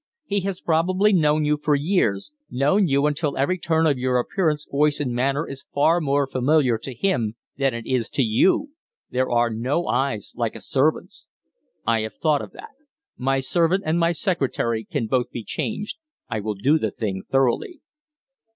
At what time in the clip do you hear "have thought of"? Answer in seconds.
12.01-12.51